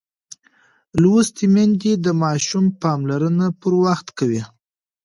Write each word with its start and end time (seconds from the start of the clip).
لوستې 1.01 1.45
میندې 1.53 1.91
د 2.05 2.07
ماشوم 2.21 2.65
پاملرنه 2.81 3.47
پر 3.59 3.73
وخت 3.83 4.07
کوي. 4.17 4.43